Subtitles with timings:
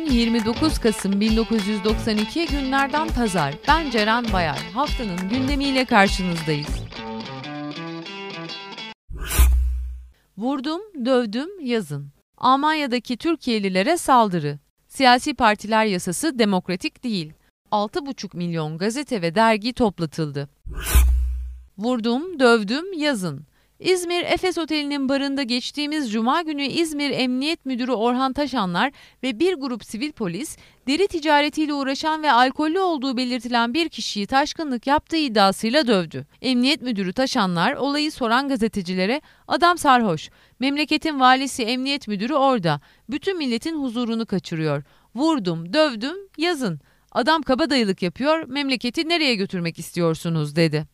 [0.00, 3.54] 29 Kasım 1992 günlerden pazar.
[3.68, 4.58] Ben Ceren Bayar.
[4.74, 6.68] Haftanın gündemiyle karşınızdayız.
[10.36, 12.12] Vurdum, dövdüm, yazın.
[12.38, 14.58] Almanya'daki Türkiye'lilere saldırı.
[14.88, 17.32] Siyasi partiler yasası demokratik değil.
[17.72, 20.48] 6,5 milyon gazete ve dergi toplatıldı.
[21.78, 23.46] Vurdum, dövdüm, yazın.
[23.82, 28.92] İzmir Efes Oteli'nin barında geçtiğimiz cuma günü İzmir Emniyet Müdürü Orhan Taşanlar
[29.22, 30.56] ve bir grup sivil polis
[30.88, 36.26] deri ticaretiyle uğraşan ve alkollü olduğu belirtilen bir kişiyi taşkınlık yaptığı iddiasıyla dövdü.
[36.42, 43.82] Emniyet Müdürü Taşanlar olayı soran gazetecilere adam sarhoş, memleketin valisi emniyet müdürü orada, bütün milletin
[43.82, 44.82] huzurunu kaçırıyor,
[45.14, 46.80] vurdum, dövdüm, yazın.
[47.12, 50.86] Adam kabadayılık yapıyor, memleketi nereye götürmek istiyorsunuz dedi.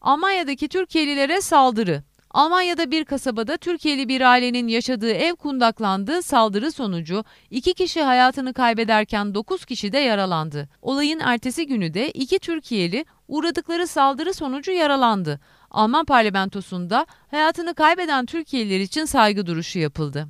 [0.00, 2.02] Almanya'daki Türkiye'lilere saldırı.
[2.30, 6.22] Almanya'da bir kasabada Türkiye'li bir ailenin yaşadığı ev kundaklandı.
[6.22, 10.68] Saldırı sonucu iki kişi hayatını kaybederken 9 kişi de yaralandı.
[10.82, 15.40] Olayın ertesi günü de iki Türkiye'li uğradıkları saldırı sonucu yaralandı.
[15.70, 20.28] Alman parlamentosunda hayatını kaybeden Türkiye'liler için saygı duruşu yapıldı.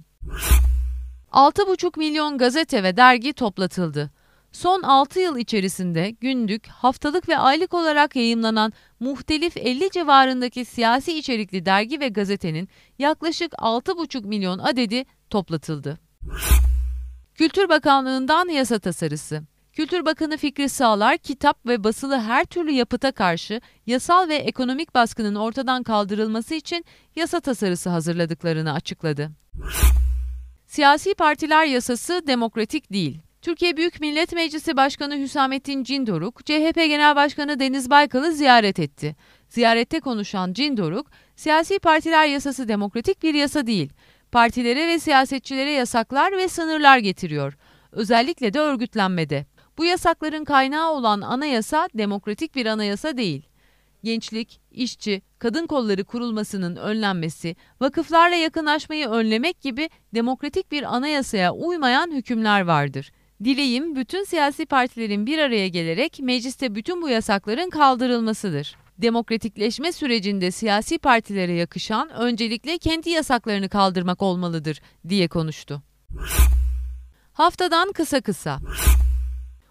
[1.32, 4.10] 6,5 milyon gazete ve dergi toplatıldı.
[4.52, 11.66] Son 6 yıl içerisinde günlük, haftalık ve aylık olarak yayımlanan muhtelif 50 civarındaki siyasi içerikli
[11.66, 15.98] dergi ve gazetenin yaklaşık 6,5 milyon adedi toplatıldı.
[17.34, 19.42] Kültür Bakanlığı'ndan yasa tasarısı.
[19.72, 25.34] Kültür Bakanı Fikri Sağlar, kitap ve basılı her türlü yapıta karşı yasal ve ekonomik baskının
[25.34, 26.84] ortadan kaldırılması için
[27.16, 29.30] yasa tasarısı hazırladıklarını açıkladı.
[30.66, 33.20] Siyasi partiler yasası demokratik değil.
[33.42, 39.16] Türkiye Büyük Millet Meclisi Başkanı Hüsamettin Cindoruk, CHP Genel Başkanı Deniz Baykal'ı ziyaret etti.
[39.48, 43.92] Ziyarette konuşan Cindoruk, siyasi partiler yasası demokratik bir yasa değil.
[44.32, 47.56] Partilere ve siyasetçilere yasaklar ve sınırlar getiriyor.
[47.92, 49.46] Özellikle de örgütlenmede.
[49.78, 53.46] Bu yasakların kaynağı olan anayasa demokratik bir anayasa değil.
[54.04, 62.60] Gençlik, işçi, kadın kolları kurulmasının önlenmesi, vakıflarla yakınlaşmayı önlemek gibi demokratik bir anayasaya uymayan hükümler
[62.60, 63.12] vardır.
[63.44, 68.76] Dileğim bütün siyasi partilerin bir araya gelerek mecliste bütün bu yasakların kaldırılmasıdır.
[68.98, 75.82] Demokratikleşme sürecinde siyasi partilere yakışan öncelikle kendi yasaklarını kaldırmak olmalıdır diye konuştu.
[77.32, 78.58] Haftadan kısa kısa.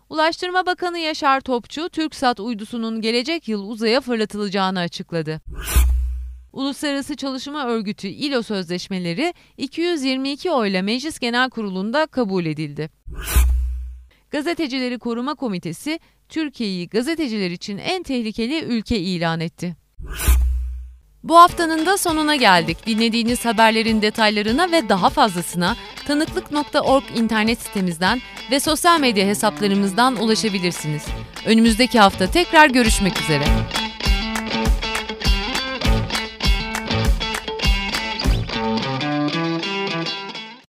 [0.09, 5.41] Ulaştırma Bakanı Yaşar Topçu, TürkSat uydusunun gelecek yıl uzaya fırlatılacağını açıkladı.
[6.53, 12.89] Uluslararası Çalışma Örgütü ILO sözleşmeleri 222 oyla Meclis Genel Kurulu'nda kabul edildi.
[14.31, 19.75] Gazetecileri Koruma Komitesi Türkiye'yi gazeteciler için en tehlikeli ülke ilan etti.
[21.23, 22.77] Bu haftanın da sonuna geldik.
[22.85, 25.75] Dinlediğiniz haberlerin detaylarına ve daha fazlasına
[26.07, 31.05] tanıklık.org internet sitemizden ve sosyal medya hesaplarımızdan ulaşabilirsiniz.
[31.45, 33.45] Önümüzdeki hafta tekrar görüşmek üzere.